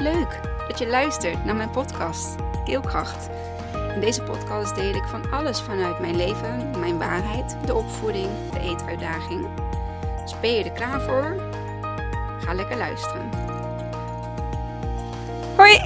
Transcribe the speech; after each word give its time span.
Leuk 0.00 0.40
dat 0.68 0.78
je 0.78 0.86
luistert 0.86 1.44
naar 1.44 1.56
mijn 1.56 1.70
podcast 1.70 2.34
Keelkracht. 2.64 3.28
In 3.94 4.00
deze 4.00 4.22
podcast 4.22 4.74
deel 4.74 4.94
ik 4.94 5.04
van 5.04 5.30
alles 5.30 5.60
vanuit 5.60 6.00
mijn 6.00 6.16
leven, 6.16 6.70
mijn 6.78 6.98
waarheid, 6.98 7.56
de 7.66 7.74
opvoeding, 7.74 8.28
de 8.52 8.60
eetuitdaging. 8.60 9.48
Dus 10.22 10.40
ben 10.40 10.52
je 10.52 10.64
er 10.64 10.72
klaar 10.72 11.00
voor? 11.00 11.50
Ga 12.40 12.54
lekker 12.54 12.76
luisteren. 12.76 13.30
Hoi, 15.56 15.78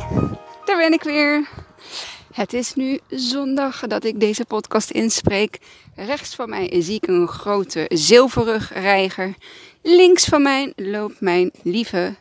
daar 0.64 0.76
ben 0.76 0.92
ik 0.92 1.02
weer. 1.02 1.48
Het 2.32 2.52
is 2.52 2.74
nu 2.74 2.98
zondag 3.08 3.80
dat 3.80 4.04
ik 4.04 4.20
deze 4.20 4.44
podcast 4.44 4.90
inspreek. 4.90 5.58
Rechts 5.94 6.34
van 6.34 6.48
mij 6.48 6.82
zie 6.82 6.94
ik 6.94 7.06
een 7.06 7.28
grote 7.28 7.84
zilverrugreiger. 7.88 9.34
Links 9.82 10.24
van 10.24 10.42
mij 10.42 10.72
loopt 10.76 11.20
mijn 11.20 11.50
lieve 11.62 12.14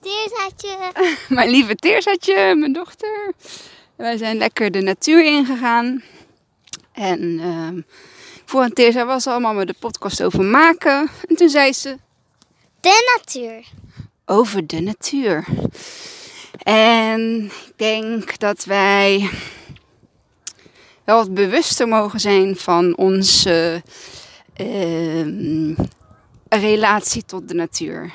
Teerzatje. 0.00 0.92
mijn 1.34 1.50
lieve 1.50 1.74
Teerzatje, 1.74 2.54
mijn 2.54 2.72
dochter. 2.72 3.32
Wij 3.96 4.16
zijn 4.16 4.36
lekker 4.36 4.70
de 4.70 4.80
natuur 4.80 5.24
ingegaan. 5.24 6.02
En 6.92 7.38
ehm 7.40 7.80
voor 8.50 8.62
een 8.62 8.72
Teerza 8.72 9.06
was 9.06 9.26
allemaal 9.26 9.54
met 9.54 9.66
de 9.66 9.74
podcast 9.78 10.22
over 10.22 10.44
maken. 10.44 11.10
En 11.28 11.36
toen 11.36 11.48
zei 11.48 11.72
ze 11.72 11.96
De 12.80 13.14
natuur. 13.16 13.64
over 14.24 14.66
de 14.66 14.80
natuur. 14.80 15.44
En 16.62 17.44
ik 17.44 17.72
denk 17.76 18.38
dat 18.38 18.64
wij 18.64 19.30
wel 21.04 21.16
wat 21.16 21.34
bewuster 21.34 21.88
mogen 21.88 22.20
zijn 22.20 22.56
van 22.56 22.96
onze 22.96 23.82
relatie 26.58 27.24
tot 27.26 27.48
de 27.48 27.54
natuur. 27.54 28.12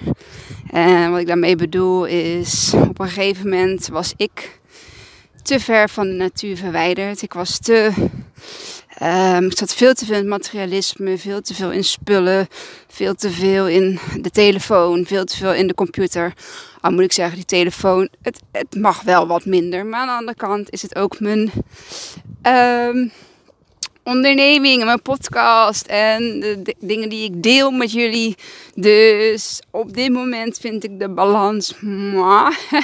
En 0.71 1.11
wat 1.11 1.19
ik 1.19 1.27
daarmee 1.27 1.55
bedoel 1.55 2.05
is, 2.05 2.73
op 2.73 2.99
een 2.99 3.07
gegeven 3.07 3.49
moment 3.49 3.87
was 3.87 4.13
ik 4.17 4.59
te 5.41 5.59
ver 5.59 5.89
van 5.89 6.07
de 6.07 6.13
natuur 6.13 6.57
verwijderd. 6.57 7.21
Ik 7.21 7.33
was 7.33 7.59
te. 7.59 7.91
ehm, 8.97 9.45
ik 9.45 9.57
zat 9.57 9.73
veel 9.73 9.93
te 9.93 10.05
veel 10.05 10.19
in 10.19 10.27
materialisme, 10.27 11.17
veel 11.17 11.41
te 11.41 11.53
veel 11.53 11.71
in 11.71 11.83
spullen, 11.83 12.47
veel 12.87 13.15
te 13.15 13.29
veel 13.29 13.67
in 13.67 13.99
de 14.21 14.29
telefoon, 14.29 15.05
veel 15.05 15.25
te 15.25 15.37
veel 15.37 15.53
in 15.53 15.67
de 15.67 15.73
computer. 15.73 16.33
Al 16.81 16.91
moet 16.91 17.03
ik 17.03 17.11
zeggen, 17.11 17.35
die 17.35 17.45
telefoon, 17.45 18.09
het, 18.21 18.39
het 18.51 18.75
mag 18.75 19.01
wel 19.01 19.27
wat 19.27 19.45
minder. 19.45 19.85
Maar 19.85 19.99
aan 19.99 20.07
de 20.07 20.13
andere 20.13 20.37
kant 20.37 20.71
is 20.71 20.81
het 20.81 20.95
ook 20.95 21.19
mijn 21.19 21.51
ehm, 22.41 23.07
onderneming 24.05 24.79
en 24.79 24.85
mijn 24.85 25.01
podcast 25.01 25.85
en 25.85 26.39
de, 26.39 26.75
dingen 26.79 27.09
die 27.09 27.23
ik 27.23 27.43
deel 27.43 27.71
met 27.71 27.91
jullie. 27.91 28.35
Dus 28.75 29.61
op 29.71 29.93
dit 29.93 30.11
moment 30.11 30.57
vind 30.57 30.83
ik 30.83 30.99
de 30.99 31.09
balans. 31.09 31.75
mwah. 31.79 32.55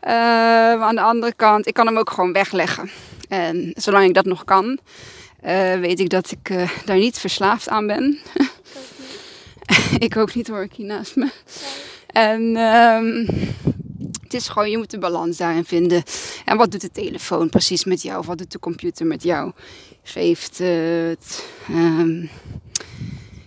Eh, 0.00 0.12
maar 0.12 0.82
aan 0.82 0.94
de 0.94 1.00
andere 1.00 1.34
kant, 1.34 1.66
ik 1.66 1.74
kan 1.74 1.86
hem 1.86 1.98
ook 1.98 2.10
gewoon 2.10 2.32
wegleggen. 2.32 2.90
En 3.28 3.72
zolang 3.74 4.08
ik 4.08 4.14
dat 4.14 4.24
nog 4.24 4.44
kan, 4.44 4.78
eh, 5.40 5.74
weet 5.74 6.00
ik 6.00 6.10
dat 6.10 6.30
ik 6.30 6.50
eh, 6.50 6.70
daar 6.84 6.96
niet 6.96 7.18
verslaafd 7.18 7.68
aan 7.68 7.86
ben. 7.86 8.18
ik 9.98 10.16
ook 10.16 10.34
niet 10.34 10.48
hoor, 10.48 10.62
ik 10.62 10.72
hier 10.72 10.86
naast 10.86 11.16
me. 11.16 11.30
En 12.06 12.56
ehm, 12.56 13.26
het 14.22 14.34
is 14.34 14.48
gewoon, 14.48 14.70
je 14.70 14.76
moet 14.76 14.90
de 14.90 14.98
balans 14.98 15.36
daarin 15.36 15.64
vinden. 15.64 16.02
En 16.44 16.56
wat 16.56 16.70
doet 16.70 16.80
de 16.80 16.90
telefoon 16.90 17.48
precies 17.48 17.84
met 17.84 18.02
jou? 18.02 18.18
Of 18.18 18.26
wat 18.26 18.38
doet 18.38 18.52
de 18.52 18.58
computer 18.58 19.06
met 19.06 19.22
jou? 19.22 19.52
Geeft 20.08 20.58
het 20.58 21.44
ehm, 21.68 22.26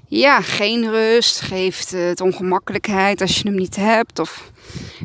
ja, 0.07 0.41
geen 0.41 0.89
rust? 0.91 1.41
Geeft 1.41 1.91
het 1.91 2.21
ongemakkelijkheid 2.21 3.21
als 3.21 3.37
je 3.37 3.47
hem 3.47 3.57
niet 3.57 3.75
hebt? 3.75 4.19
Of 4.19 4.51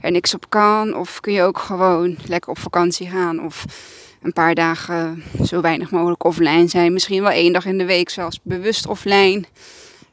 er 0.03 0.11
niks 0.11 0.35
op 0.35 0.51
kan? 0.51 0.97
Of 0.97 1.21
kun 1.21 1.33
je 1.33 1.43
ook 1.43 1.59
gewoon 1.59 2.17
lekker 2.27 2.51
op 2.51 2.59
vakantie 2.59 3.09
gaan? 3.09 3.45
Of 3.45 3.65
een 4.23 4.33
paar 4.33 4.55
dagen 4.55 5.23
zo 5.45 5.61
weinig 5.61 5.91
mogelijk 5.91 6.25
offline 6.25 6.69
zijn? 6.69 6.93
Misschien 6.93 7.23
wel 7.23 7.31
één 7.31 7.53
dag 7.53 7.65
in 7.65 7.79
de 7.79 7.85
week 7.85 8.11
zelfs 8.11 8.41
bewust 8.43 8.87
offline. 8.87 9.45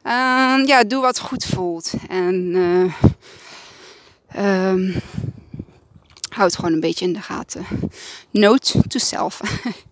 Ehm, 0.02 0.66
ja, 0.66 0.84
doe 0.84 1.02
wat 1.02 1.20
goed 1.20 1.46
voelt. 1.46 1.94
En 2.10 2.52
eh, 2.56 2.94
ehm, 4.44 5.00
houd 6.30 6.56
gewoon 6.56 6.74
een 6.74 6.80
beetje 6.80 7.06
in 7.06 7.14
de 7.14 7.22
gaten. 7.22 7.66
Note 8.32 8.88
to 8.88 9.00
self. 9.00 9.42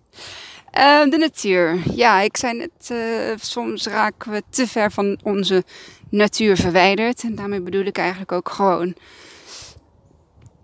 Eh, 0.71 1.09
de 1.09 1.17
natuur. 1.17 1.79
Ja, 1.95 2.21
ik 2.21 2.37
zei 2.37 2.57
net, 2.57 2.89
eh, 2.89 3.37
soms 3.39 3.87
raken 3.87 4.31
we 4.31 4.43
te 4.49 4.67
ver 4.67 4.91
van 4.91 5.19
onze 5.23 5.63
natuur 6.09 6.57
verwijderd. 6.57 7.23
En 7.23 7.35
daarmee 7.35 7.61
bedoel 7.61 7.85
ik 7.85 7.97
eigenlijk 7.97 8.31
ook 8.31 8.49
gewoon 8.49 8.95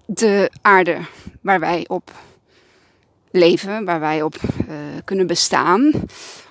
de 0.06 0.52
aarde 0.62 0.98
waar 1.42 1.60
wij 1.60 1.84
op 1.88 2.12
leven, 3.32 3.86
waar 3.86 4.00
wij 4.00 4.22
op 4.22 4.36
eh, 4.68 4.76
kunnen 5.06 5.28
bestaan. 5.28 5.92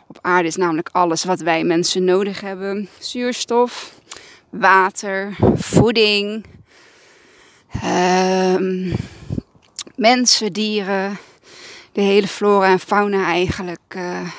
Op 0.06 0.18
aarde 0.20 0.48
is 0.48 0.56
namelijk 0.56 0.88
alles 0.92 1.24
wat 1.24 1.40
wij 1.40 1.64
mensen 1.64 2.04
nodig 2.04 2.40
hebben: 2.40 2.88
zuurstof, 2.98 3.94
water, 4.50 5.36
voeding, 5.54 6.44
ehm, 7.82 8.92
mensen, 9.96 10.52
dieren, 10.52 11.18
de 11.94 12.00
hele 12.00 12.28
flora 12.28 12.66
en 12.66 12.80
fauna 12.80 13.24
eigenlijk. 13.24 13.80
eh, 13.88 14.30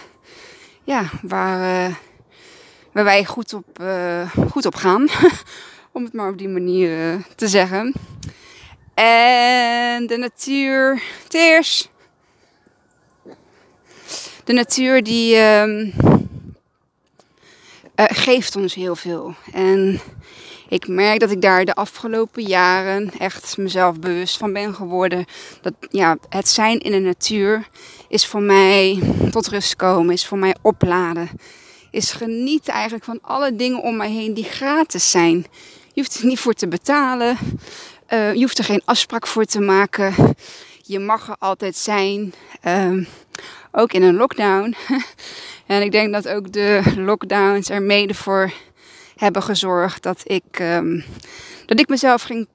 ja, 0.84 1.10
waar, 1.22 1.86
eh, 1.86 1.96
waar 2.92 3.04
wij 3.04 3.26
goed 3.26 3.54
op, 3.54 3.80
eh, 3.80 4.32
goed 4.50 4.66
op 4.66 4.76
gaan. 4.76 5.08
Om 5.92 6.04
het 6.04 6.14
maar 6.14 6.30
op 6.30 6.38
die 6.38 6.48
manier 6.48 7.18
te 7.36 7.48
zeggen. 7.48 7.94
En 8.94 10.08
de 10.08 10.18
natuur, 10.18 11.02
teers. 11.28 11.90
De 14.44 14.54
natuur 14.54 15.04
die 15.04 15.36
ehm, 15.36 15.90
eh, 17.96 18.06
geeft 18.08 18.56
ons 18.56 18.74
heel 18.74 18.96
veel. 18.96 19.36
En 19.54 20.00
ik 20.70 20.88
merk 20.88 21.20
dat 21.20 21.32
ik 21.32 21.42
daar 21.42 21.66
de 21.66 21.74
afgelopen 21.74 22.44
jaren 22.44 23.12
echt 23.20 23.58
mezelf 23.58 24.00
bewust 24.00 24.38
van 24.38 24.54
ben 24.54 24.76
geworden. 24.76 25.26
Dat 25.62 25.74
ja, 25.90 26.18
het 26.30 26.50
zijn 26.50 26.80
in 26.80 26.92
de 26.92 27.00
natuur 27.00 27.68
is 28.08 28.26
voor 28.26 28.42
mij 28.42 29.00
tot 29.32 29.48
rust 29.48 29.76
komen, 29.76 30.14
is 30.14 30.26
voor 30.26 30.38
mij 30.38 30.56
opladen. 30.62 31.30
Is 31.92 32.12
genieten 32.12 32.74
eigenlijk 32.74 33.04
van 33.04 33.20
alle 33.22 33.56
dingen 33.56 33.82
om 33.82 33.96
mij 33.96 34.12
heen 34.12 34.34
die 34.34 34.44
gratis 34.44 35.12
zijn. 35.12 35.46
Je 35.94 36.02
hoeft 36.02 36.20
er 36.20 36.26
niet 36.26 36.40
voor 36.40 36.54
te 36.54 36.68
betalen. 36.68 37.38
Eh, 38.06 38.34
je 38.34 38.40
hoeft 38.40 38.58
er 38.58 38.64
geen 38.64 38.82
afspraak 38.86 39.28
voor 39.28 39.46
te 39.46 39.60
maken. 39.60 40.36
Je 40.82 41.00
mag 41.00 41.28
er 41.28 41.36
altijd 41.40 41.78
zijn. 41.78 42.34
Ehm, 42.62 43.04
ook 43.72 43.94
in 43.94 44.04
een 44.04 44.16
lockdown. 44.16 44.76
en 45.66 45.82
ik 45.82 45.92
denk 45.92 46.14
dat 46.14 46.28
ook 46.28 46.52
de 46.52 46.82
lockdowns 46.98 47.70
er 47.70 47.82
mede 47.82 48.14
voor 48.14 48.52
hebben 49.16 49.44
gezorgd 49.44 50.04
dat 50.04 50.22
ik, 50.24 50.44
ehm, 50.52 51.02
dat 51.66 51.80
ik 51.80 51.88
mezelf 51.88 52.22
ging 52.22 52.48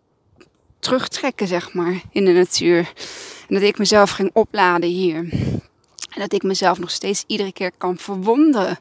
terugtrekken, 0.79 1.47
zeg 1.47 1.73
maar, 1.73 2.01
in 2.13 2.25
de 2.25 2.33
natuur. 2.33 2.93
En 3.49 3.55
dat 3.55 3.63
ik 3.63 3.79
mezelf 3.79 4.11
ging 4.11 4.31
opladen 4.33 4.89
hier. 4.89 5.17
En 6.11 6.21
dat 6.21 6.33
ik 6.33 6.43
mezelf 6.43 6.79
nog 6.79 6.91
steeds 6.91 7.25
iedere 7.27 7.53
keer 7.53 7.73
kan 7.79 7.99
verwonderen. 7.99 8.79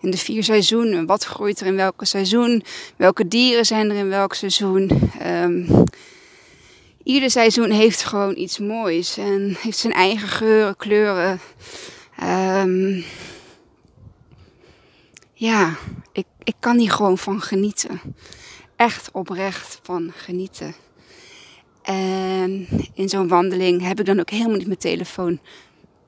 In 0.00 0.10
de 0.10 0.16
vier 0.16 0.44
seizoenen. 0.44 1.06
Wat 1.06 1.24
groeit 1.24 1.60
er 1.60 1.66
in 1.66 1.76
welke 1.76 2.04
seizoen? 2.04 2.62
Welke 2.96 3.28
dieren 3.28 3.66
zijn 3.66 3.90
er 3.90 3.96
in 3.96 4.08
welk 4.08 4.34
seizoen? 4.34 5.10
Ehm, 5.18 5.84
ieder 7.02 7.30
seizoen 7.30 7.70
heeft 7.70 8.04
gewoon 8.04 8.36
iets 8.36 8.58
moois. 8.58 9.16
En 9.16 9.56
heeft 9.58 9.78
zijn 9.78 9.92
eigen 9.92 10.28
geuren, 10.28 10.76
kleuren. 10.76 11.40
Ehm, 12.16 13.00
ja, 15.32 15.76
ik, 16.16 16.26
ik 16.42 16.54
kan 16.58 16.78
hier 16.78 16.90
gewoon 16.90 17.18
van 17.18 17.40
genieten. 17.40 18.00
Echt 18.76 19.10
oprecht 19.12 19.80
van 19.82 20.12
genieten. 20.14 20.74
En 21.82 22.66
in 22.94 23.08
zo'n 23.08 23.28
wandeling 23.28 23.82
heb 23.82 24.00
ik 24.00 24.06
dan 24.06 24.20
ook 24.20 24.30
helemaal 24.30 24.56
niet 24.56 24.66
mijn 24.66 24.78
telefoon 24.78 25.40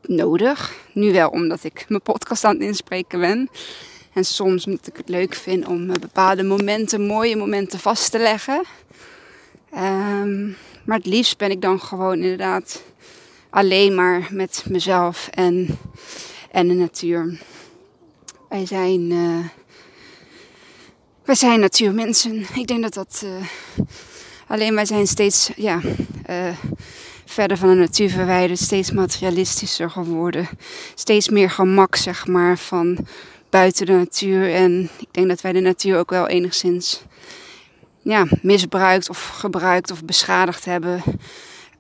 nodig. 0.03 0.75
Nu 0.93 1.13
wel, 1.13 1.29
omdat 1.29 1.65
ik 1.65 1.85
mijn 1.89 2.03
podcast 2.03 2.45
aan 2.45 2.55
het 2.55 2.63
inspreken 2.63 3.21
ben. 3.21 3.49
En 4.13 4.25
soms 4.25 4.67
omdat 4.67 4.87
ik 4.87 4.97
het 4.97 5.09
leuk 5.09 5.35
vind 5.35 5.67
om 5.67 5.87
bepaalde 5.87 6.43
momenten, 6.43 7.07
mooie 7.07 7.37
momenten 7.37 7.79
vast 7.79 8.11
te 8.11 8.19
leggen. 8.19 8.63
Ehm, 9.71 10.47
maar 10.85 10.97
het 10.97 11.07
liefst 11.07 11.39
ben 11.39 11.51
ik 11.51 11.63
dan 11.63 11.81
gewoon 11.81 12.19
inderdaad 12.19 12.83
alleen 13.51 13.95
maar 13.95 14.29
met 14.31 14.65
mezelf 14.69 15.29
en, 15.29 15.79
en 16.51 16.69
de 16.69 16.75
natuur. 16.75 17.41
Wij 18.49 18.67
zijn, 18.67 19.11
eh, 19.11 19.58
wij 21.29 21.37
zijn 21.37 21.61
natuurmensen. 21.61 22.47
Ik 22.55 22.67
denk 22.67 22.83
dat 22.83 22.95
dat. 22.95 23.23
eh, 23.25 23.47
alleen 24.47 24.75
wij 24.75 24.85
zijn 24.85 25.07
steeds 25.07 25.51
ja, 25.57 25.81
eh, 26.25 26.57
verder 27.25 27.57
van 27.57 27.69
de 27.69 27.75
natuur 27.75 28.11
verwijderd, 28.11 28.59
steeds 28.59 28.91
materialistischer 28.91 29.91
geworden. 29.91 30.49
Steeds 30.95 31.29
meer 31.29 31.51
gemak, 31.51 31.97
zeg 31.97 32.27
maar, 32.27 32.59
van 32.59 33.07
buiten 33.51 33.87
de 33.87 33.93
natuur. 33.93 34.55
En 34.55 34.91
ik 34.99 35.09
denk 35.11 35.29
dat 35.29 35.41
wij 35.41 35.53
de 35.53 35.61
natuur 35.61 35.99
ook 35.99 36.11
wel 36.11 36.29
enigszins 36.29 37.03
ja, 38.03 38.27
misbruikt 38.43 39.09
of 39.09 39.29
gebruikt 39.29 39.91
of 39.91 40.05
beschadigd 40.05 40.65
hebben. 40.65 41.03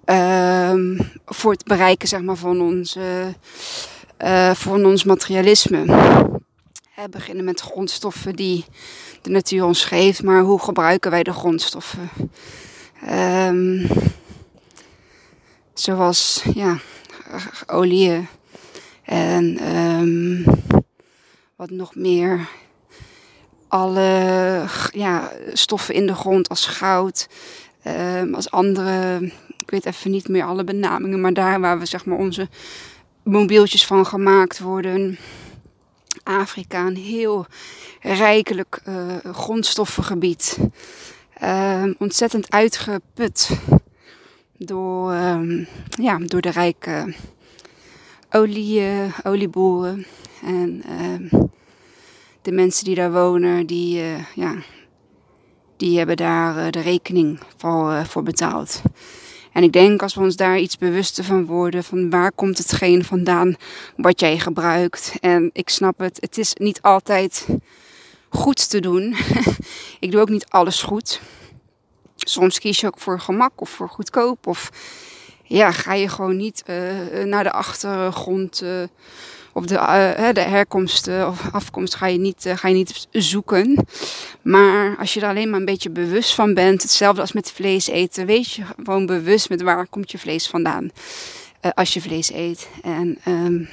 Ehm, 0.04 0.98
voor 1.26 1.52
het 1.52 1.64
bereiken 1.64 2.08
zeg 2.08 2.20
maar, 2.20 2.36
van, 2.36 2.60
ons, 2.60 2.96
uh, 2.96 4.50
van 4.54 4.84
ons 4.84 5.04
materialisme. 5.04 5.84
We 7.02 7.08
beginnen 7.08 7.44
met 7.44 7.60
grondstoffen 7.60 8.36
die 8.36 8.64
de 9.22 9.30
natuur 9.30 9.64
ons 9.64 9.84
geeft, 9.84 10.22
maar 10.22 10.42
hoe 10.42 10.60
gebruiken 10.60 11.10
wij 11.10 11.22
de 11.22 11.32
grondstoffen? 11.32 12.10
Um, 13.10 13.86
zoals 15.74 16.44
ja, 16.54 16.78
olie 17.66 18.28
en 19.02 19.74
um, 19.76 20.44
wat 21.56 21.70
nog 21.70 21.94
meer. 21.94 22.48
Alle 23.68 24.64
ja, 24.92 25.32
stoffen 25.52 25.94
in 25.94 26.06
de 26.06 26.14
grond 26.14 26.48
als 26.48 26.66
goud, 26.66 27.28
um, 28.20 28.34
als 28.34 28.50
andere, 28.50 29.20
ik 29.58 29.70
weet 29.70 29.86
even 29.86 30.10
niet 30.10 30.28
meer 30.28 30.44
alle 30.44 30.64
benamingen, 30.64 31.20
maar 31.20 31.34
daar 31.34 31.60
waar 31.60 31.78
we 31.78 31.86
zeg 31.86 32.04
maar 32.04 32.18
onze 32.18 32.48
mobieltjes 33.22 33.86
van 33.86 34.06
gemaakt 34.06 34.58
worden. 34.58 35.18
Afrika, 36.28 36.86
een 36.86 36.96
heel 36.96 37.46
rijkelijk 38.00 38.80
uh, 38.88 39.16
grondstoffengebied. 39.32 40.58
Uh, 41.42 41.84
ontzettend 41.98 42.50
uitgeput 42.50 43.50
door, 44.56 45.12
uh, 45.12 45.66
ja, 45.88 46.18
door 46.18 46.40
de 46.40 46.50
rijke 46.50 47.14
olie, 48.30 48.82
olieboeren. 49.22 50.06
En 50.42 50.82
ehm, 50.86 51.46
de 52.42 52.54
mensen 52.54 52.84
die 52.84 52.94
daar 52.94 53.12
wonen, 53.12 53.66
die, 53.66 54.00
eh, 54.00 54.24
ja, 54.34 54.54
die 55.76 55.98
hebben 55.98 56.16
daar 56.16 56.56
eh, 56.56 56.70
de 56.70 56.80
rekening 56.80 57.40
voor, 57.56 57.92
eh, 57.92 58.04
voor 58.04 58.22
betaald. 58.22 58.82
En 59.58 59.64
ik 59.64 59.72
denk 59.72 60.02
als 60.02 60.14
we 60.14 60.20
ons 60.20 60.36
daar 60.36 60.58
iets 60.58 60.78
bewuster 60.78 61.24
van 61.24 61.46
worden, 61.46 61.84
van 61.84 62.10
waar 62.10 62.32
komt 62.32 62.58
hetgeen 62.58 63.04
vandaan 63.04 63.56
wat 63.96 64.20
jij 64.20 64.38
gebruikt. 64.38 65.12
En 65.20 65.50
ik 65.52 65.68
snap 65.68 65.98
het, 65.98 66.18
het 66.20 66.38
is 66.38 66.54
niet 66.54 66.82
altijd 66.82 67.46
goed 68.28 68.70
te 68.70 68.80
doen. 68.80 69.16
ik 70.00 70.10
doe 70.10 70.20
ook 70.20 70.28
niet 70.28 70.46
alles 70.48 70.82
goed. 70.82 71.20
Soms 72.16 72.58
kies 72.58 72.80
je 72.80 72.86
ook 72.86 72.98
voor 72.98 73.20
gemak 73.20 73.60
of 73.60 73.70
voor 73.70 73.88
goedkoop. 73.88 74.46
Of 74.46 74.70
ja, 75.44 75.72
ga 75.72 75.94
je 75.94 76.08
gewoon 76.08 76.36
niet 76.36 76.62
uh, 76.66 77.24
naar 77.24 77.44
de 77.44 77.52
achtergrond 77.52 78.62
uh, 78.62 78.82
of 79.58 79.66
de, 79.66 79.74
uh, 79.74 80.32
de 80.32 80.40
herkomst 80.40 81.08
of 81.08 81.48
afkomst 81.52 81.94
ga 81.94 82.06
je, 82.06 82.18
niet, 82.18 82.50
ga 82.54 82.68
je 82.68 82.74
niet 82.74 83.08
zoeken. 83.10 83.86
Maar 84.42 84.96
als 84.98 85.14
je 85.14 85.20
er 85.20 85.28
alleen 85.28 85.50
maar 85.50 85.58
een 85.58 85.64
beetje 85.64 85.90
bewust 85.90 86.34
van 86.34 86.54
bent, 86.54 86.82
hetzelfde 86.82 87.20
als 87.20 87.32
met 87.32 87.52
vlees 87.52 87.88
eten, 87.88 88.26
weet 88.26 88.52
je 88.52 88.62
gewoon 88.84 89.06
bewust 89.06 89.48
met 89.48 89.62
waar 89.62 89.86
komt 89.86 90.10
je 90.10 90.18
vlees 90.18 90.48
vandaan 90.48 90.90
als 91.74 91.94
je 91.94 92.00
vlees 92.00 92.32
eet. 92.32 92.68
En 92.82 93.18
um, 93.28 93.68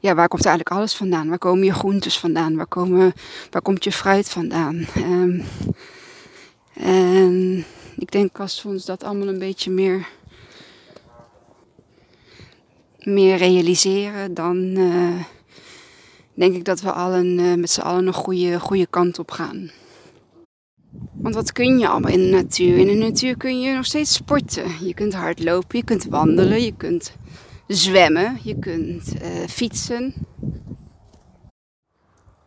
ja, 0.00 0.14
waar 0.14 0.28
komt 0.28 0.44
eigenlijk 0.44 0.76
alles 0.76 0.94
vandaan? 0.94 1.28
Waar 1.28 1.38
komen 1.38 1.64
je 1.64 1.72
groentes 1.72 2.18
vandaan? 2.18 2.56
Waar, 2.56 2.66
komen, 2.66 3.12
waar 3.50 3.62
komt 3.62 3.84
je 3.84 3.92
fruit 3.92 4.28
vandaan? 4.28 4.86
Um, 4.96 5.44
en 6.74 7.64
ik 7.96 8.10
denk 8.10 8.40
als 8.40 8.62
we 8.62 8.68
ons 8.68 8.84
dat 8.84 9.04
allemaal 9.04 9.28
een 9.28 9.38
beetje 9.38 9.70
meer, 9.70 10.08
meer 13.04 13.36
realiseren, 13.36 14.34
dan 14.34 14.56
uh, 14.56 15.24
denk 16.34 16.54
ik 16.54 16.64
dat 16.64 16.80
we 16.80 16.92
allen, 16.92 17.38
uh, 17.38 17.54
met 17.54 17.70
z'n 17.70 17.80
allen 17.80 18.06
een 18.06 18.12
goede, 18.12 18.60
goede 18.60 18.86
kant 18.86 19.18
op 19.18 19.30
gaan. 19.30 19.70
Want 21.12 21.34
wat 21.34 21.52
kun 21.52 21.78
je 21.78 21.88
allemaal 21.88 22.10
in 22.10 22.22
de 22.24 22.30
natuur? 22.30 22.78
In 22.78 22.86
de 22.86 22.92
natuur 22.92 23.36
kun 23.36 23.60
je 23.60 23.74
nog 23.74 23.84
steeds 23.84 24.14
sporten. 24.14 24.86
Je 24.86 24.94
kunt 24.94 25.14
hardlopen, 25.14 25.78
je 25.78 25.84
kunt 25.84 26.04
wandelen, 26.04 26.62
je 26.62 26.76
kunt 26.76 27.12
zwemmen, 27.66 28.38
je 28.42 28.58
kunt 28.58 29.14
uh, 29.22 29.46
fietsen. 29.48 30.14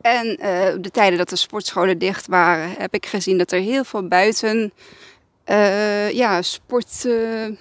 En 0.01 0.27
uh, 0.27 0.35
de 0.81 0.89
tijden 0.91 1.17
dat 1.17 1.29
de 1.29 1.35
sportscholen 1.35 1.97
dicht 1.97 2.27
waren, 2.27 2.69
heb 2.77 2.93
ik 2.93 3.05
gezien 3.05 3.37
dat 3.37 3.51
er 3.51 3.59
heel 3.59 3.83
veel 3.83 4.07
buiten 4.07 4.73
uh, 5.49 6.11
ja, 6.11 6.41
sportplaatsen 6.41 7.57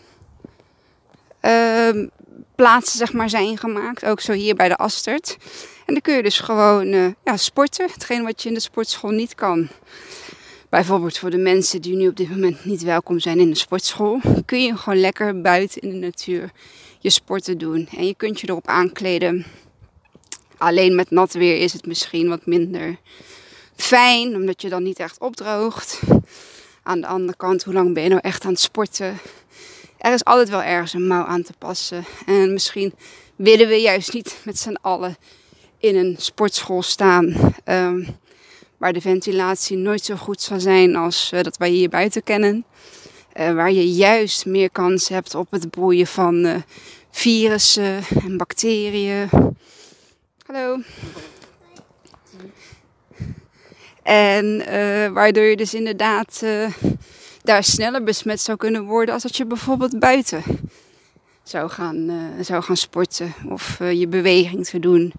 uh, 2.56 2.80
zeg 2.82 3.12
maar, 3.12 3.30
zijn 3.30 3.58
gemaakt. 3.58 4.04
Ook 4.04 4.20
zo 4.20 4.32
hier 4.32 4.54
bij 4.54 4.68
de 4.68 4.76
Astert. 4.76 5.36
En 5.86 5.92
dan 5.92 6.02
kun 6.02 6.16
je 6.16 6.22
dus 6.22 6.38
gewoon 6.38 7.14
ja, 7.24 7.36
sporten. 7.36 7.88
Hetgeen 7.92 8.22
wat 8.22 8.42
je 8.42 8.48
in 8.48 8.54
de 8.54 8.60
sportschool 8.60 9.10
niet 9.10 9.34
kan. 9.34 9.68
Bijvoorbeeld 10.68 11.18
voor 11.18 11.30
de 11.30 11.38
mensen 11.38 11.82
die 11.82 11.96
nu 11.96 12.08
op 12.08 12.16
dit 12.16 12.30
moment 12.30 12.64
niet 12.64 12.82
welkom 12.82 13.20
zijn 13.20 13.38
in 13.38 13.50
de 13.50 13.56
sportschool. 13.56 14.20
Kun 14.44 14.62
je 14.62 14.76
gewoon 14.76 15.00
lekker 15.00 15.40
buiten 15.40 15.80
in 15.80 15.90
de 15.90 15.96
natuur 15.96 16.50
je 16.98 17.10
sporten 17.10 17.58
doen. 17.58 17.88
En 17.96 18.06
je 18.06 18.14
kunt 18.14 18.40
je 18.40 18.48
erop 18.48 18.68
aankleden. 18.68 19.46
Alleen 20.56 20.94
met 20.94 21.10
nat 21.10 21.32
weer 21.32 21.56
is 21.56 21.72
het 21.72 21.86
misschien 21.86 22.28
wat 22.28 22.46
minder 22.46 22.96
fijn. 23.76 24.34
Omdat 24.34 24.62
je 24.62 24.68
dan 24.68 24.82
niet 24.82 24.98
echt 24.98 25.18
opdroogt. 25.18 26.00
Aan 26.82 27.00
de 27.00 27.06
andere 27.06 27.36
kant, 27.36 27.64
hoe 27.64 27.74
lang 27.74 27.94
ben 27.94 28.02
je 28.02 28.08
nou 28.08 28.20
echt 28.20 28.44
aan 28.44 28.50
het 28.50 28.60
sporten? 28.60 29.18
Er 30.04 30.12
is 30.12 30.24
altijd 30.24 30.48
wel 30.48 30.62
ergens 30.62 30.92
een 30.92 31.06
mouw 31.06 31.24
aan 31.24 31.42
te 31.42 31.52
passen. 31.58 32.04
En 32.26 32.52
misschien 32.52 32.94
willen 33.36 33.68
we 33.68 33.74
juist 33.74 34.12
niet 34.12 34.36
met 34.44 34.58
z'n 34.58 34.76
allen 34.80 35.16
in 35.78 35.96
een 35.96 36.16
sportschool 36.18 36.82
staan. 36.82 37.54
Um, 37.64 38.06
waar 38.76 38.92
de 38.92 39.00
ventilatie 39.00 39.76
nooit 39.76 40.04
zo 40.04 40.16
goed 40.16 40.40
zal 40.42 40.60
zijn 40.60 40.96
als 40.96 41.30
uh, 41.34 41.42
dat 41.42 41.56
wij 41.56 41.68
hier 41.68 41.88
buiten 41.88 42.22
kennen. 42.22 42.64
Uh, 43.40 43.52
waar 43.52 43.72
je 43.72 43.92
juist 43.92 44.46
meer 44.46 44.70
kans 44.70 45.08
hebt 45.08 45.34
op 45.34 45.50
het 45.50 45.70
broeien 45.70 46.06
van 46.06 46.44
uh, 46.44 46.54
virussen 47.10 48.02
en 48.22 48.36
bacteriën. 48.36 49.28
Hallo. 50.46 50.80
En 54.02 54.58
waardoor 55.12 55.44
je 55.44 55.56
dus 55.56 55.74
inderdaad 55.74 56.42
daar 57.44 57.64
sneller 57.64 58.02
besmet 58.02 58.40
zou 58.40 58.58
kunnen 58.58 58.84
worden 58.84 59.14
als 59.14 59.22
dat 59.22 59.36
je 59.36 59.46
bijvoorbeeld 59.46 59.98
buiten 59.98 60.42
zou 61.42 61.70
gaan, 61.70 62.10
uh, 62.10 62.16
zou 62.40 62.62
gaan 62.62 62.76
sporten 62.76 63.34
of 63.48 63.78
je 63.78 64.08
beweging 64.08 64.66
te 64.66 64.78
doen. 64.78 65.12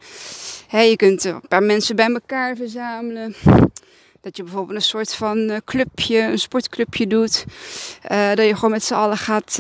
Je 0.72 0.96
kunt 0.96 1.24
een 1.24 1.48
paar 1.48 1.64
mensen 1.64 1.96
bij 1.96 2.12
elkaar 2.12 2.56
verzamelen. 2.56 3.36
Dat 4.22 4.38
je 4.38 4.44
bijvoorbeeld 4.44 4.76
een 4.78 4.84
soort 4.84 5.14
van 5.14 5.62
clubje, 5.66 6.20
een 6.20 6.40
sportclubje 6.40 7.08
doet. 7.08 7.46
dat 8.10 8.46
je 8.46 8.56
gewoon 8.56 8.72
met 8.72 8.84
z'n 8.84 8.94
allen 8.94 9.18
gaat 9.18 9.60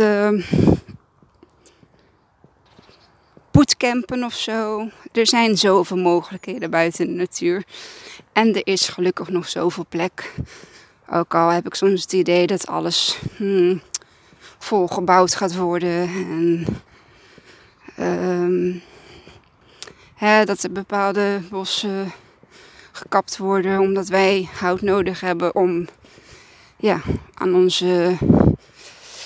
bootcampen 3.51 4.23
of 4.23 4.33
zo. 4.33 4.89
Er 5.11 5.27
zijn 5.27 5.57
zoveel 5.57 5.97
mogelijkheden 5.97 6.69
buiten 6.69 7.07
de 7.07 7.13
natuur. 7.13 7.63
En 8.33 8.55
er 8.55 8.67
is 8.67 8.87
gelukkig 8.87 9.29
nog 9.29 9.49
zoveel 9.49 9.85
plek. 9.89 10.33
Ook 11.11 11.35
al 11.35 11.49
heb 11.49 11.65
ik 11.65 11.73
soms 11.73 12.01
het 12.01 12.13
idee 12.13 12.47
dat 12.47 12.67
alles 12.67 13.19
hmm, 13.37 13.81
volgebouwd 14.57 15.35
gaat 15.35 15.55
worden. 15.55 16.09
En 16.09 16.65
um, 17.99 18.81
hè, 20.15 20.45
dat 20.45 20.63
er 20.63 20.71
bepaalde 20.71 21.39
bossen 21.49 22.11
gekapt 22.91 23.37
worden 23.37 23.79
omdat 23.79 24.07
wij 24.07 24.49
hout 24.53 24.81
nodig 24.81 25.19
hebben 25.19 25.55
om 25.55 25.87
ja, 26.77 27.01
aan 27.33 27.55
onze, 27.55 28.17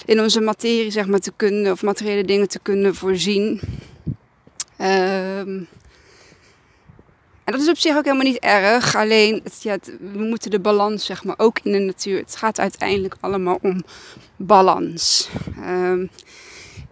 in 0.05 0.19
onze 0.19 0.41
materie 0.41 0.91
zeg 0.91 1.07
maar, 1.07 1.19
te 1.19 1.33
kunnen, 1.36 1.71
of 1.71 1.83
materiële 1.83 2.24
dingen 2.24 2.48
te 2.48 2.59
kunnen 2.59 2.95
voorzien. 2.95 3.62
Um, 4.81 5.67
dat 7.51 7.62
is 7.62 7.70
op 7.70 7.77
zich 7.77 7.96
ook 7.96 8.03
helemaal 8.03 8.25
niet 8.25 8.39
erg. 8.39 8.96
Alleen, 8.96 9.41
het, 9.44 9.63
ja, 9.63 9.77
we 10.13 10.24
moeten 10.24 10.51
de 10.51 10.60
balans, 10.60 11.06
zeg 11.06 11.24
maar, 11.24 11.36
ook 11.38 11.60
in 11.63 11.72
de 11.72 11.79
natuur. 11.79 12.18
Het 12.20 12.36
gaat 12.36 12.60
uiteindelijk 12.60 13.15
allemaal 13.20 13.60
om 13.62 13.84
balans. 14.36 15.29
Um, 15.60 16.10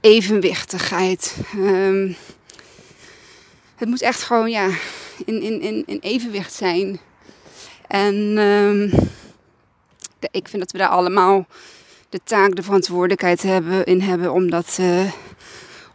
evenwichtigheid. 0.02 1.38
Um, 1.58 2.16
het 3.76 3.88
moet 3.88 4.02
echt 4.02 4.24
gewoon, 4.24 4.50
ja, 4.50 4.70
in, 5.26 5.42
in, 5.42 5.84
in, 5.86 6.00
evenwicht 6.00 6.54
zijn. 6.54 7.00
En 7.88 8.36
de, 10.20 10.30
ik 10.32 10.48
vind 10.48 10.62
dat 10.62 10.72
we 10.72 10.78
daar 10.78 10.88
allemaal 10.88 11.48
de 12.10 12.20
taak, 12.24 12.56
de 12.56 12.64
verantwoordelijkheid 12.64 13.42
hebben, 13.42 13.86
in 13.86 14.02
hebben 14.02 14.34
om 14.34 14.50
dat, 14.50 14.78
uh, 14.80 15.12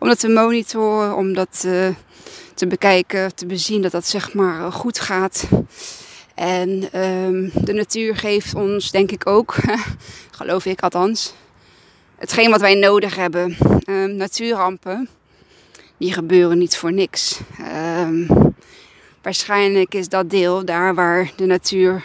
om 0.02 0.08
dat 0.08 0.20
te 0.20 0.28
monitoren, 0.28 1.16
om 1.16 1.34
dat... 1.34 1.62
Uh, 1.66 1.88
te 2.54 2.66
bekijken, 2.66 3.34
te 3.34 3.46
bezien 3.46 3.82
dat 3.82 3.92
dat 3.92 4.06
zeg 4.06 4.34
maar 4.34 4.60
eh, 4.60 4.72
goed 4.72 5.00
gaat. 5.00 5.48
En 6.34 7.00
um, 7.00 7.50
de 7.54 7.72
natuur 7.72 8.16
geeft 8.16 8.54
ons, 8.54 8.90
denk 8.90 9.10
ik 9.10 9.26
ook, 9.26 9.54
geloof 10.38 10.64
ik 10.64 10.80
althans, 10.80 11.34
hetgeen 12.16 12.50
wat 12.50 12.60
wij 12.60 12.74
nodig 12.74 13.16
hebben. 13.16 13.56
Um, 13.88 14.16
natuurrampen, 14.16 15.08
die 15.96 16.12
gebeuren 16.12 16.58
niet 16.58 16.76
voor 16.76 16.92
niks. 16.92 17.40
Um, 17.98 18.26
waarschijnlijk 19.22 19.94
is 19.94 20.08
dat 20.08 20.30
deel 20.30 20.64
daar 20.64 20.94
waar 20.94 21.32
de 21.36 21.46
natuur 21.46 22.04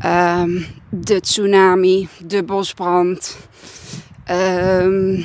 ehm, 0.00 0.62
de 0.88 1.20
tsunami, 1.20 2.08
de 2.26 2.42
bosbrand, 2.42 3.36
ehm, 4.24 5.22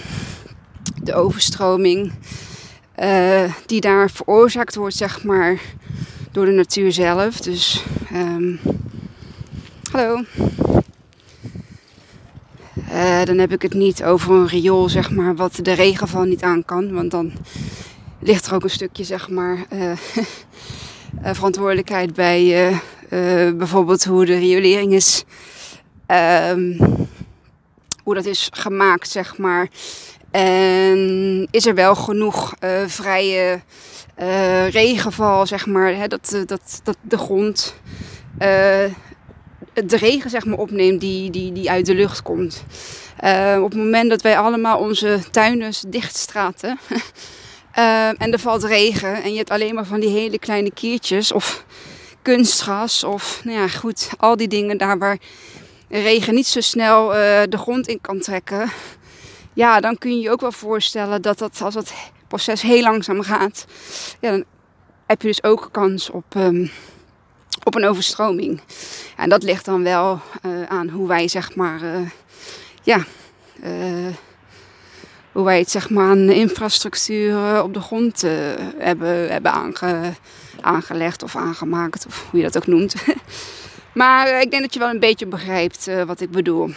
de 1.08 1.14
overstroming, 1.14 2.12
uh, 3.00 3.54
die 3.66 3.82
daar 3.82 4.10
veroorzaakt 4.10 4.76
wordt, 4.76 4.96
zeg 4.96 5.24
maar, 5.24 5.60
door 6.32 6.46
de 6.46 6.52
natuur 6.52 6.92
zelf. 6.92 7.40
Dus, 7.40 7.84
um, 8.14 8.60
hallo. 9.92 10.24
Uh, 12.92 13.24
dan 13.24 13.38
heb 13.38 13.52
ik 13.52 13.62
het 13.62 13.74
niet 13.74 14.04
over 14.04 14.32
een 14.32 14.48
riool, 14.48 14.90
zeg 14.90 15.12
maar, 15.12 15.36
wat 15.36 15.60
de 15.62 15.74
regenval 15.74 16.24
niet 16.24 16.42
aan 16.42 16.66
kan. 16.66 16.94
Want 16.94 17.12
dan 17.12 17.32
ligt 18.20 18.46
er 18.46 18.54
ook 18.54 18.64
een 18.64 18.70
stukje, 18.70 19.04
zeg 19.04 19.30
maar, 19.30 19.66
uh, 19.74 19.92
verantwoordelijkheid 21.38 22.14
bij 22.14 22.72
bijvoorbeeld 23.58 24.06
hoe 24.06 24.26
de 24.26 24.38
riolering 24.38 24.94
is. 24.94 25.24
Um, 26.52 26.78
hoe 28.04 28.16
dat 28.16 28.26
is 28.26 28.50
gemaakt, 28.52 29.10
zeg 29.10 29.38
maar. 29.38 29.70
En 30.32 31.48
is 31.52 31.66
er 31.66 31.76
wel 31.76 31.96
genoeg 31.96 32.54
uh, 32.64 32.70
vrije 32.86 33.62
uh, 34.20 34.70
regenval, 34.70 35.46
zeg 35.46 35.66
maar, 35.66 35.96
hè, 35.96 36.08
dat, 36.08 36.44
dat, 36.46 36.82
dat 36.84 36.98
de 37.02 37.18
grond 37.18 37.76
de 39.86 39.98
regen 39.98 40.30
zeg 40.30 40.46
maar, 40.46 40.58
opneemt 40.58 41.02
die, 41.02 41.32
die, 41.32 41.52
die 41.52 41.70
uit 41.70 41.86
de 41.86 41.96
lucht 41.96 42.22
komt. 42.22 42.64
op 43.58 43.72
het 43.72 43.76
moment 43.76 44.10
dat 44.10 44.22
wij 44.22 44.38
allemaal 44.38 44.80
onze 44.80 45.20
tuinen 45.32 45.74
dichtstraten 45.88 46.80
en 48.18 48.32
er 48.32 48.40
valt 48.40 48.64
regen 48.64 49.24
en 49.24 49.32
je 49.32 49.38
hebt 49.38 49.50
alleen 49.50 49.76
maar 49.76 49.86
van 49.86 50.00
die 50.00 50.10
hele 50.10 50.40
kleine 50.40 50.72
kiertjes 50.72 51.32
of 51.32 51.66
kunstgras 52.22 53.04
of 53.04 53.42
nou 53.44 53.58
ja, 53.58 53.68
goed, 53.68 54.10
al 54.18 54.38
die 54.38 54.48
dingen 54.48 54.78
daar 54.78 54.98
waar 54.98 55.18
regen 55.90 56.34
niet 56.34 56.48
zo 56.48 56.62
snel 56.62 57.08
de 57.50 57.58
grond 57.58 57.88
in 57.88 58.02
kan 58.02 58.20
trekken 58.20 58.72
ja, 59.58 59.80
dan 59.80 59.98
kun 59.98 60.16
je 60.16 60.22
je 60.22 60.32
ook 60.32 60.42
wel 60.42 60.52
voorstellen 60.52 61.22
dat, 61.22 61.38
dat 61.38 61.62
als 61.62 61.74
het 61.74 61.94
proces 62.28 62.62
heel 62.62 62.82
langzaam 62.82 63.22
gaat, 63.22 63.66
ja, 64.20 64.30
dan 64.32 64.44
heb 65.06 65.22
je 65.22 65.28
dus 65.28 65.44
ook 65.44 65.70
kans 65.72 66.10
op, 66.10 66.36
um, 66.36 66.72
op 67.64 67.76
een 67.76 67.86
overstroming. 67.86 68.62
En 69.16 69.30
dat 69.30 69.44
ligt 69.44 69.66
dan 69.66 69.84
wel 69.84 70.22
uh, 70.46 70.64
aan 70.64 70.90
hoe 70.90 71.08
wij 71.08 71.28
zeg 71.28 71.56
maar, 71.56 71.84
uh, 71.84 72.10
ja, 72.84 73.06
uh, 73.64 74.14
hoe 75.32 75.44
wij 75.44 75.60
het 75.60 75.72
zeg 75.72 75.90
maar 75.90 76.10
aan 76.10 76.30
infrastructuur 76.30 77.64
op 77.64 77.74
de 77.74 77.82
grond 77.82 78.22
hebben, 78.78 79.32
hebben 79.32 79.52
aange, 79.52 80.14
aangelegd 80.62 81.24
of 81.24 81.36
aangemaakt, 81.36 82.06
of 82.06 82.26
hoe 82.30 82.40
je 82.40 82.46
dat 82.46 82.58
ook 82.58 82.68
noemt. 82.68 82.96
maar 83.94 84.42
ik 84.42 84.52
denk 84.52 84.64
dat 84.64 84.74
je 84.74 84.80
wel 84.80 84.90
een 84.90 85.00
beetje 85.00 85.28
begrijpt 85.28 85.90
wat 86.06 86.22
ik 86.22 86.32
bedoel 86.32 86.70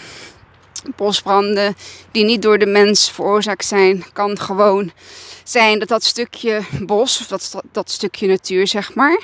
bosbranden 0.97 1.77
die 2.11 2.25
niet 2.25 2.43
door 2.43 2.59
de 2.59 2.67
mens 2.67 3.11
veroorzaakt 3.11 3.65
zijn, 3.65 4.05
kan 4.13 4.39
gewoon 4.39 4.93
zijn 5.45 5.79
dat 5.79 5.89
dat 5.89 6.05
stukje 6.05 6.61
bos, 6.81 7.21
of 7.21 7.27
dat, 7.27 7.63
dat 7.73 7.91
stukje 7.91 8.27
natuur 8.27 8.67
zeg 8.67 8.95
maar, 8.95 9.21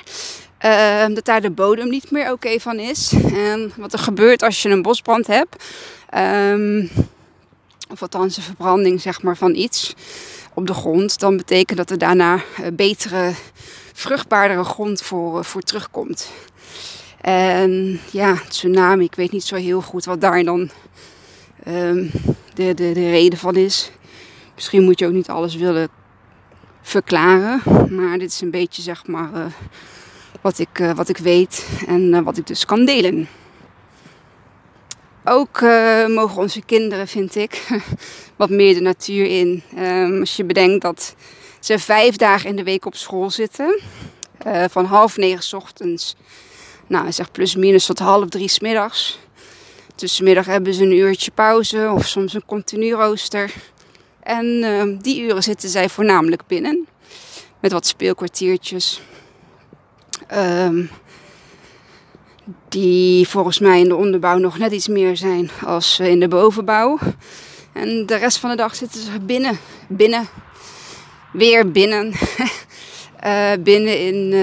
uh, 0.65 1.15
dat 1.15 1.25
daar 1.25 1.41
de 1.41 1.49
bodem 1.49 1.89
niet 1.89 2.11
meer 2.11 2.31
oké 2.31 2.59
van 2.59 2.79
is. 2.79 3.13
En 3.33 3.71
wat 3.77 3.93
er 3.93 3.99
gebeurt 3.99 4.43
als 4.43 4.61
je 4.61 4.69
een 4.69 4.81
bosbrand 4.81 5.27
hebt, 5.27 5.63
um, 6.15 6.89
of 7.89 8.01
althans 8.01 8.37
een 8.37 8.43
verbranding 8.43 9.01
zeg 9.01 9.21
maar 9.21 9.37
van 9.37 9.55
iets 9.55 9.93
op 10.53 10.67
de 10.67 10.73
grond, 10.73 11.19
dan 11.19 11.37
betekent 11.37 11.77
dat 11.77 11.89
er 11.89 11.97
daarna 11.97 12.35
uh, 12.35 12.67
betere, 12.73 13.31
vruchtbaardere 13.93 14.63
grond 14.63 15.01
voor, 15.01 15.37
uh, 15.37 15.43
voor 15.43 15.61
terugkomt. 15.61 16.31
En 17.21 17.99
ja, 18.11 18.37
tsunami, 18.49 19.03
ik 19.03 19.15
weet 19.15 19.31
niet 19.31 19.43
zo 19.43 19.55
heel 19.55 19.81
goed 19.81 20.05
wat 20.05 20.21
daar 20.21 20.43
dan 20.43 20.69
um, 21.67 22.11
de, 22.53 22.73
de, 22.73 22.91
de 22.91 23.09
reden 23.09 23.39
van 23.39 23.55
is. 23.55 23.91
Misschien 24.55 24.83
moet 24.83 24.99
je 24.99 25.05
ook 25.05 25.13
niet 25.13 25.29
alles 25.29 25.55
willen 25.55 25.89
verklaren. 26.81 27.61
Maar 27.89 28.17
dit 28.17 28.31
is 28.31 28.41
een 28.41 28.51
beetje 28.51 28.81
zeg 28.81 29.07
maar 29.07 29.29
uh, 29.33 29.45
wat, 30.41 30.59
ik, 30.59 30.79
uh, 30.79 30.91
wat 30.91 31.09
ik 31.09 31.17
weet 31.17 31.67
en 31.87 32.01
uh, 32.01 32.19
wat 32.19 32.37
ik 32.37 32.47
dus 32.47 32.65
kan 32.65 32.85
delen. 32.85 33.27
Ook 35.23 35.61
mogen 36.07 36.41
onze 36.41 36.61
kinderen, 36.61 37.07
vind 37.07 37.35
ik, 37.35 37.67
wat 38.35 38.49
meer 38.49 38.73
de 38.73 38.81
natuur 38.81 39.25
in. 39.25 39.63
Um, 39.77 40.19
als 40.19 40.35
je 40.35 40.43
bedenkt 40.43 40.81
dat 40.81 41.15
ze 41.59 41.79
vijf 41.79 42.15
dagen 42.15 42.49
in 42.49 42.55
de 42.55 42.63
week 42.63 42.85
op 42.85 42.95
school 42.95 43.29
zitten. 43.29 43.79
van 44.69 44.85
half 44.85 45.17
negen 45.17 45.43
s 45.43 45.53
ochtends, 45.53 46.15
nou 46.87 47.11
zeg 47.11 47.31
plus 47.31 47.55
minus 47.55 47.85
tot 47.85 47.99
half 47.99 48.29
drie 48.29 48.47
s 48.47 48.59
middags. 48.59 49.19
Tussenmiddag 49.97 50.45
hebben 50.45 50.73
ze 50.73 50.83
een 50.83 50.91
uurtje 50.91 51.31
pauze 51.31 51.91
of 51.93 52.05
soms 52.07 52.33
een 52.33 52.45
continu 52.45 52.93
rooster. 52.93 53.53
En 54.19 54.45
uh, 54.45 54.97
die 55.01 55.21
uren 55.21 55.43
zitten 55.43 55.69
zij 55.69 55.89
voornamelijk 55.89 56.41
binnen. 56.47 56.87
Met 57.59 57.71
wat 57.71 57.87
speelkwartiertjes. 57.87 59.01
Um, 60.33 60.89
die 62.69 63.27
volgens 63.27 63.59
mij 63.59 63.79
in 63.79 63.87
de 63.87 63.95
onderbouw 63.95 64.37
nog 64.37 64.57
net 64.57 64.71
iets 64.71 64.87
meer 64.87 65.17
zijn 65.17 65.49
als 65.65 65.99
in 65.99 66.19
de 66.19 66.27
bovenbouw. 66.27 66.99
En 67.73 68.05
de 68.05 68.15
rest 68.15 68.37
van 68.37 68.49
de 68.49 68.55
dag 68.55 68.75
zitten 68.75 69.01
ze 69.01 69.19
binnen. 69.19 69.57
Binnen. 69.87 70.27
Weer 71.33 71.71
binnen. 71.71 72.13
uh, 73.25 73.51
binnen 73.69 73.99
in... 73.99 74.33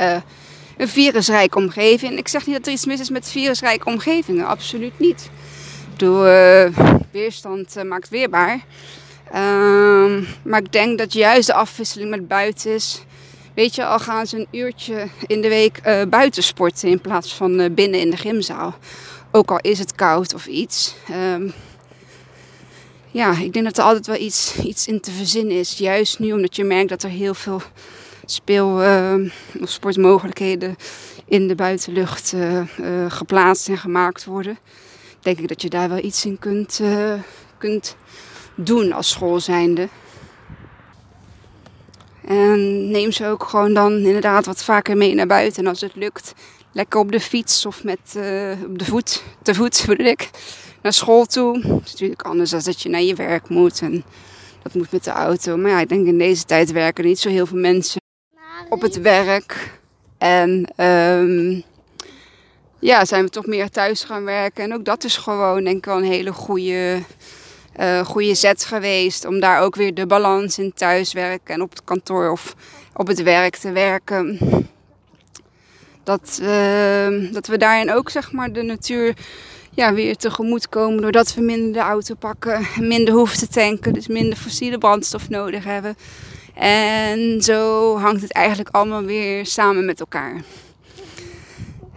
Uh, 0.00 0.16
een 0.80 0.88
virusrijke 0.88 1.58
omgeving. 1.58 2.18
Ik 2.18 2.28
zeg 2.28 2.46
niet 2.46 2.56
dat 2.56 2.66
er 2.66 2.72
iets 2.72 2.86
mis 2.86 3.00
is 3.00 3.10
met 3.10 3.30
virusrijke 3.30 3.86
omgevingen, 3.86 4.46
absoluut 4.46 4.98
niet. 4.98 5.30
Door 5.96 6.26
uh, 6.26 6.68
weerstand 7.10 7.76
uh, 7.76 7.82
maakt 7.82 8.08
weerbaar. 8.08 8.60
Um, 9.34 10.26
maar 10.42 10.60
ik 10.60 10.72
denk 10.72 10.98
dat 10.98 11.12
juist 11.12 11.46
de 11.46 11.54
afwisseling 11.54 12.10
met 12.10 12.28
buiten 12.28 12.74
is. 12.74 13.04
Weet 13.54 13.74
je, 13.74 13.84
al 13.84 13.98
gaan 13.98 14.26
ze 14.26 14.36
een 14.36 14.48
uurtje 14.50 15.08
in 15.26 15.40
de 15.40 15.48
week 15.48 15.80
uh, 15.86 16.02
buiten 16.08 16.42
sporten 16.42 16.88
in 16.88 17.00
plaats 17.00 17.34
van 17.34 17.74
binnen 17.74 18.00
in 18.00 18.10
de 18.10 18.16
gymzaal. 18.16 18.74
Ook 19.30 19.50
al 19.50 19.58
is 19.60 19.78
het 19.78 19.94
koud 19.94 20.34
of 20.34 20.46
iets. 20.46 20.94
Um, 21.34 21.52
ja, 23.10 23.38
ik 23.38 23.52
denk 23.52 23.64
dat 23.64 23.78
er 23.78 23.84
altijd 23.84 24.06
wel 24.06 24.16
iets, 24.16 24.56
iets 24.64 24.86
in 24.86 25.00
te 25.00 25.10
verzinnen 25.10 25.56
is. 25.56 25.78
Juist 25.78 26.18
nu, 26.18 26.32
omdat 26.32 26.56
je 26.56 26.64
merkt 26.64 26.88
dat 26.88 27.02
er 27.02 27.10
heel 27.10 27.34
veel 27.34 27.62
speel- 28.32 28.82
uh, 28.82 29.14
of 29.60 29.70
sportmogelijkheden 29.70 30.76
in 31.24 31.48
de 31.48 31.54
buitenlucht 31.54 32.32
uh, 32.32 32.52
uh, 32.52 32.64
geplaatst 33.08 33.68
en 33.68 33.78
gemaakt 33.78 34.24
worden. 34.24 34.58
Denk 35.20 35.38
ik 35.38 35.48
dat 35.48 35.62
je 35.62 35.68
daar 35.70 35.88
wel 35.88 36.04
iets 36.04 36.24
in 36.24 36.38
kunt, 36.38 36.80
kunt 37.58 37.96
doen 38.54 38.92
als 38.92 39.10
school 39.10 39.40
zijnde. 39.40 39.88
En 42.26 42.90
neem 42.90 43.12
ze 43.12 43.26
ook 43.26 43.44
gewoon 43.44 43.74
dan 43.74 43.92
inderdaad 43.92 44.46
wat 44.46 44.64
vaker 44.64 44.96
mee 44.96 45.14
naar 45.14 45.26
buiten. 45.26 45.62
En 45.62 45.68
als 45.68 45.80
het 45.80 45.94
lukt, 45.94 46.34
lekker 46.72 47.00
op 47.00 47.12
de 47.12 47.20
fiets 47.20 47.66
of 47.66 47.84
met, 47.84 48.00
op 48.66 48.78
de 48.78 48.84
voet, 48.84 49.22
te 49.42 49.54
voet 49.54 49.84
bedoel 49.86 50.06
ik, 50.06 50.30
naar 50.82 50.92
school 50.92 51.24
toe. 51.24 51.56
Het 51.56 51.84
is 51.84 51.92
natuurlijk 51.92 52.22
anders 52.22 52.50
dan 52.50 52.60
dat 52.64 52.82
je 52.82 52.88
naar 52.88 53.02
je 53.02 53.14
werk 53.14 53.48
moet 53.48 53.80
en 53.80 54.04
dat 54.62 54.74
moet 54.74 54.92
met 54.92 55.04
de 55.04 55.10
auto. 55.10 55.56
Maar 55.56 55.70
ja, 55.70 55.80
ik 55.80 55.88
denk 55.88 56.06
in 56.06 56.18
deze 56.18 56.44
tijd 56.44 56.72
werken 56.72 57.04
niet 57.04 57.18
zo 57.18 57.28
heel 57.28 57.46
veel 57.46 57.58
mensen 57.58 57.99
op 58.70 58.80
het 58.80 59.00
werk. 59.00 59.78
En 60.18 60.72
um, 60.84 61.62
ja, 62.78 63.04
zijn 63.04 63.24
we 63.24 63.30
toch 63.30 63.46
meer 63.46 63.70
thuis 63.70 64.04
gaan 64.04 64.24
werken. 64.24 64.64
En 64.64 64.74
ook 64.74 64.84
dat 64.84 65.04
is 65.04 65.16
gewoon 65.16 65.64
denk 65.64 65.76
ik 65.76 65.84
wel 65.84 65.96
een 65.96 66.04
hele 66.04 66.32
goede, 66.32 66.98
uh, 67.80 68.00
goede 68.00 68.34
zet 68.34 68.64
geweest. 68.64 69.24
Om 69.24 69.40
daar 69.40 69.60
ook 69.60 69.74
weer 69.74 69.94
de 69.94 70.06
balans 70.06 70.58
in 70.58 70.72
thuiswerken 70.72 71.54
en 71.54 71.62
op 71.62 71.70
het 71.70 71.84
kantoor 71.84 72.30
of 72.30 72.54
op 72.94 73.06
het 73.06 73.22
werk 73.22 73.56
te 73.56 73.72
werken. 73.72 74.38
Dat, 76.04 76.38
uh, 76.42 77.32
dat 77.32 77.46
we 77.46 77.56
daarin 77.56 77.92
ook 77.92 78.10
zeg 78.10 78.32
maar 78.32 78.52
de 78.52 78.62
natuur 78.62 79.14
ja, 79.70 79.94
weer 79.94 80.16
tegemoet 80.16 80.68
komen. 80.68 81.02
Doordat 81.02 81.34
we 81.34 81.40
minder 81.40 81.72
de 81.72 81.78
auto 81.78 82.14
pakken, 82.14 82.66
minder 82.80 83.14
hoeven 83.14 83.38
te 83.38 83.48
tanken. 83.48 83.92
Dus 83.92 84.06
minder 84.06 84.38
fossiele 84.38 84.78
brandstof 84.78 85.28
nodig 85.28 85.64
hebben. 85.64 85.96
En 86.54 87.42
zo 87.42 87.96
hangt 87.98 88.22
het 88.22 88.32
eigenlijk 88.32 88.68
allemaal 88.74 89.02
weer 89.02 89.46
samen 89.46 89.84
met 89.84 90.00
elkaar. 90.00 90.42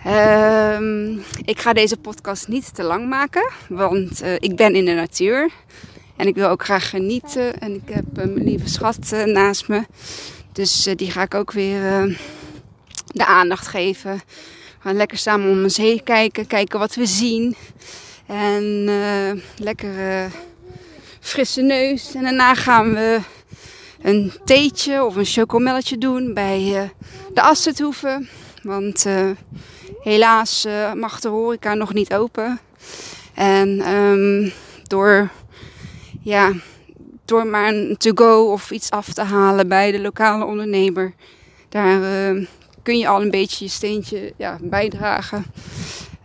Um, 0.08 1.24
ik 1.46 1.60
ga 1.60 1.74
deze 1.74 1.98
podcast 1.98 2.48
niet 2.48 2.76
te 2.76 2.84
lang 2.84 3.10
maken, 3.10 3.52
want 3.70 4.24
uh, 4.24 4.34
ik 4.34 4.56
ben 4.56 4.76
in 4.76 4.86
de 4.86 4.94
natuur. 4.94 5.50
En 6.16 6.28
ik 6.28 6.36
wil 6.36 6.48
ook 6.48 6.64
graag 6.64 6.90
genieten. 6.90 7.60
En 7.60 7.74
ik 7.74 7.94
heb 7.94 8.06
uh, 8.06 8.24
mijn 8.24 8.44
lieve 8.44 8.70
schat 8.70 9.12
uh, 9.14 9.24
naast 9.24 9.68
me. 9.68 9.86
Dus 10.52 10.90
die 10.96 11.12
ga 11.12 11.22
ik 11.22 11.34
ook 11.34 11.52
weer 11.52 11.82
de 13.08 13.26
aandacht 13.26 13.68
geven. 13.68 14.14
We 14.14 14.90
gaan 14.90 14.96
lekker 14.96 15.18
samen 15.18 15.52
om 15.52 15.64
ons 15.64 15.78
heen 15.78 16.04
kijken, 16.04 16.48
kijken 16.48 16.80
wat 16.80 16.96
we 16.96 17.06
zien. 17.06 17.56
En 18.26 18.90
lekker 19.58 20.32
frisse 21.20 21.62
neus. 21.62 22.14
En 22.16 22.24
daarna 22.24 22.56
gaan 22.56 22.94
we 22.94 23.20
een 24.04 24.32
theetje 24.46 25.04
of 25.04 25.16
een 25.16 25.26
chocomelletje 25.26 25.98
doen 25.98 26.34
bij 26.34 26.62
uh, 26.62 26.82
de 27.34 27.42
Assethoeven. 27.42 28.30
Want 28.64 29.06
uh, 29.06 29.30
helaas 30.02 30.66
uh, 30.66 30.94
mag 30.94 31.20
de 31.20 31.28
horeca 31.28 31.74
nog 31.74 31.94
niet 31.94 32.14
open. 32.14 32.60
En 33.34 33.94
um, 33.94 34.52
door, 34.84 35.30
ja, 36.22 36.52
door 37.26 37.46
maar 37.46 37.74
een 37.74 37.96
to-go 37.98 38.52
of 38.52 38.72
iets 38.72 38.90
af 38.90 39.14
te 39.14 39.22
halen 39.22 39.68
bij 39.68 39.92
de 39.92 40.00
lokale 40.00 40.46
ondernemer, 40.46 41.14
daar 41.70 42.00
kun 42.84 42.98
je 42.98 43.08
al 43.08 43.22
een 43.22 43.32
beetje 43.32 43.66
je 43.66 43.72
steentje 43.72 44.34
ja, 44.38 44.58
bijdragen. 44.62 45.46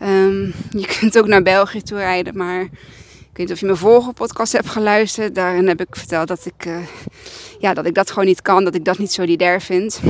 Um, 0.02 0.54
je 0.70 0.86
kunt 0.98 1.18
ook 1.18 1.26
naar 1.26 1.42
België 1.42 1.82
toe 1.82 1.98
rijden, 1.98 2.36
maar 2.36 2.60
ik 2.60 2.70
weet 3.32 3.46
niet 3.46 3.52
of 3.52 3.60
je 3.60 3.66
mijn 3.66 3.78
vorige 3.78 4.12
podcast 4.12 4.52
hebt 4.52 4.68
geluisterd. 4.68 5.34
Daarin 5.34 5.68
heb 5.68 5.80
ik 5.80 5.96
verteld 5.96 6.28
dat 6.28 6.46
ik, 6.46 6.68
ja, 7.58 7.74
dat 7.74 7.86
ik 7.86 7.94
dat 7.94 8.10
gewoon 8.10 8.24
niet 8.24 8.42
kan, 8.42 8.64
dat 8.64 8.74
ik 8.74 8.84
dat 8.84 8.98
niet 8.98 9.12
solidair 9.12 9.60
vind. 9.60 10.00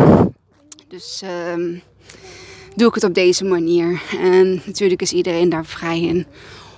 Dus 0.88 1.22
um, 1.52 1.82
doe 2.74 2.88
ik 2.88 2.94
het 2.94 3.04
op 3.04 3.14
deze 3.14 3.44
manier. 3.44 4.02
En 4.20 4.62
natuurlijk 4.64 5.02
is 5.02 5.12
iedereen 5.12 5.48
daar 5.48 5.66
vrij 5.66 6.00
in 6.00 6.26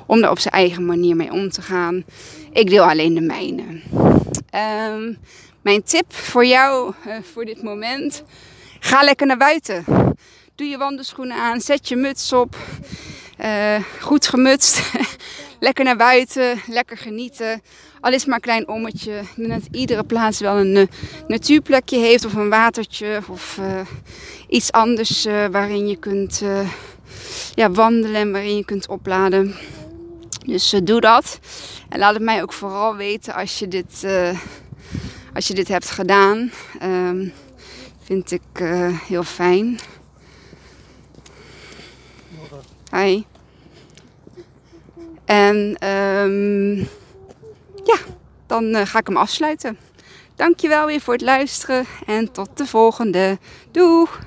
om 0.07 0.21
daar 0.21 0.31
op 0.31 0.39
zijn 0.39 0.55
eigen 0.55 0.85
manier 0.85 1.17
mee 1.17 1.33
om 1.33 1.51
te 1.51 1.63
gaan. 1.63 2.05
Ik 2.53 2.71
deel 2.71 2.85
alleen 2.85 3.15
de 3.15 3.21
mijne. 3.21 3.63
Um, 4.95 5.19
mijn 5.63 5.83
tip 5.83 6.13
voor 6.13 6.47
jou 6.47 6.95
uh, 7.07 7.15
voor 7.33 7.45
dit 7.45 7.63
moment: 7.63 8.23
ga 8.81 9.03
lekker 9.03 9.27
naar 9.27 9.37
buiten. 9.37 9.85
Doe 10.55 10.67
je 10.67 10.79
wandelschoenen 10.79 11.37
aan, 11.37 11.61
zet 11.61 11.89
je 11.89 11.97
muts 11.97 12.33
op. 12.33 12.57
Uh, 13.45 13.77
goed 14.01 14.29
gemutst. 14.29 14.81
lekker 15.61 15.85
naar 15.85 15.97
buiten, 15.97 16.61
lekker 16.67 16.97
genieten. 16.97 17.63
Al 18.01 18.13
is 18.13 18.25
maar 18.25 18.35
een 18.35 18.41
klein 18.41 18.69
ommetje. 18.69 19.19
Ik 19.19 19.49
denk 19.49 19.51
dat 19.51 19.69
iedere 19.71 20.05
plaats 20.05 20.41
wel 20.41 20.57
een 20.57 20.77
uh, 20.77 20.87
natuurplekje 21.27 21.99
heeft 21.99 22.25
of 22.25 22.35
een 22.35 22.49
watertje 22.49 23.21
of 23.29 23.59
uh, 23.61 23.81
iets 24.49 24.73
anders 24.73 25.25
waarin 25.25 25.89
je 25.89 25.97
kunt 25.97 26.43
ja, 27.55 27.71
wandelen 27.71 28.21
en 28.21 28.33
waarin 28.33 28.57
je 28.57 28.65
kunt 28.65 28.89
opladen. 28.89 29.55
Dus 30.47 30.81
doe 30.85 31.01
dat. 31.01 31.39
En 31.89 31.99
laat 31.99 32.15
het 32.15 32.23
mij 32.23 32.43
ook 32.43 32.53
vooral 32.53 32.97
weten 32.97 33.35
als 33.35 33.59
je 33.59 33.69
dit, 33.69 34.07
als 35.35 35.49
je 35.49 35.55
dit 35.55 35.69
hebt 35.69 35.91
gedaan. 35.91 36.51
Um, 36.83 37.33
vind 38.03 38.31
ik 38.31 38.65
heel 39.09 39.25
fijn. 39.25 39.79
Hi. 42.93 43.23
En 45.31 45.89
um, 45.89 46.77
ja, 47.85 47.97
dan 48.47 48.65
uh, 48.65 48.81
ga 48.85 48.99
ik 48.99 49.07
hem 49.07 49.17
afsluiten. 49.17 49.79
Dankjewel 50.35 50.87
weer 50.87 51.01
voor 51.01 51.13
het 51.13 51.23
luisteren 51.23 51.87
en 52.07 52.33
tot 52.33 52.49
de 52.55 52.67
volgende. 52.67 53.39
Doeg! 53.71 54.19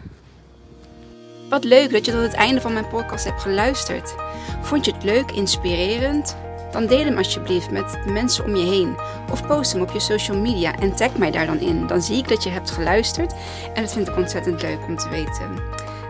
Wat 1.50 1.64
leuk 1.64 1.92
dat 1.92 2.06
je 2.06 2.12
tot 2.12 2.22
het 2.22 2.34
einde 2.34 2.62
van 2.62 2.74
mijn 2.74 2.88
podcast 2.88 3.26
hebt 3.26 3.42
geluisterd. 3.42 4.16
Vond 4.62 4.86
je 4.86 4.92
het 4.92 5.04
leuk, 5.04 5.32
inspirerend? 5.32 6.36
Dan 6.72 6.86
deel 6.86 7.06
hem 7.06 7.18
alsjeblieft 7.18 7.72
met 7.72 7.98
de 8.06 8.12
mensen 8.12 8.46
om 8.46 8.56
je 8.56 8.66
heen. 8.66 8.96
Of 9.32 9.48
post 9.48 9.74
hem 9.74 9.82
op 9.82 9.92
je 9.92 10.00
social 10.00 10.38
media 10.38 10.80
en 10.80 10.96
tag 10.96 11.18
mij 11.18 11.32
daar 11.32 11.46
dan 11.46 11.60
in. 11.60 11.88
Dan 11.88 12.02
zie 12.02 12.18
ik 12.18 12.28
dat 12.28 12.44
je 12.44 12.50
hebt 12.50 12.72
geluisterd 12.72 13.34
en 13.74 13.82
dat 13.82 13.94
vind 13.94 14.08
ik 14.08 14.18
ontzettend 14.18 14.62
leuk 14.62 14.80
om 14.88 14.98
te 14.98 15.10
weten. 15.10 15.60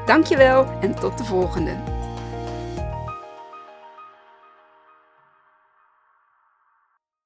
Dankjewel 0.05 0.67
en 0.81 0.95
tot 0.95 1.17
de 1.17 1.23
volgende. 1.23 1.92